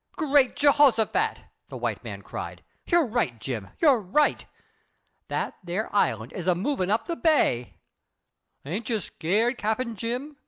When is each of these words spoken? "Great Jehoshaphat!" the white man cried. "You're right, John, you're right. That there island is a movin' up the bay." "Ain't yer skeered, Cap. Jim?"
"Great 0.17 0.55
Jehoshaphat!" 0.55 1.43
the 1.69 1.77
white 1.77 2.03
man 2.03 2.23
cried. 2.23 2.63
"You're 2.87 3.05
right, 3.05 3.39
John, 3.39 3.69
you're 3.77 3.99
right. 3.99 4.43
That 5.27 5.59
there 5.63 5.95
island 5.95 6.33
is 6.33 6.47
a 6.47 6.55
movin' 6.55 6.89
up 6.89 7.05
the 7.05 7.15
bay." 7.15 7.77
"Ain't 8.65 8.89
yer 8.89 8.97
skeered, 8.97 9.59
Cap. 9.59 9.79
Jim?" 9.93 10.37